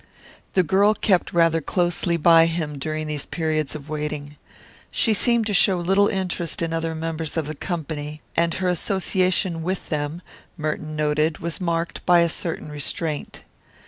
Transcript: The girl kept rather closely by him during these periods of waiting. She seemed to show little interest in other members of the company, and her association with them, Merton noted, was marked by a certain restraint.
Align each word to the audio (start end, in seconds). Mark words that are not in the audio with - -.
The 0.55 0.63
girl 0.63 0.95
kept 0.95 1.31
rather 1.31 1.61
closely 1.61 2.17
by 2.17 2.47
him 2.47 2.79
during 2.79 3.05
these 3.05 3.27
periods 3.27 3.75
of 3.75 3.87
waiting. 3.87 4.35
She 4.89 5.13
seemed 5.13 5.45
to 5.45 5.53
show 5.53 5.77
little 5.79 6.07
interest 6.07 6.63
in 6.63 6.73
other 6.73 6.95
members 6.95 7.37
of 7.37 7.45
the 7.45 7.53
company, 7.53 8.23
and 8.35 8.55
her 8.55 8.67
association 8.67 9.61
with 9.61 9.89
them, 9.89 10.23
Merton 10.57 10.95
noted, 10.95 11.37
was 11.37 11.61
marked 11.61 12.03
by 12.07 12.21
a 12.21 12.29
certain 12.29 12.69
restraint. 12.71 13.43